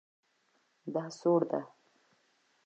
دا 0.93 1.03
سوړ 1.19 1.41
ده 1.51 1.61